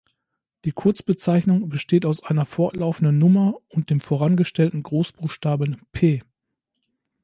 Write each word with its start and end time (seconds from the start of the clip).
Die 0.65 0.71
Kurzbezeichnung 0.71 1.69
besteht 1.69 2.07
aus 2.07 2.23
einer 2.23 2.47
fortlaufenden 2.47 3.19
Nummer 3.19 3.57
und 3.67 3.91
dem 3.91 3.99
vorangestellten 3.99 4.81
Großbuchstaben 4.81 5.79
„P“. 5.91 6.23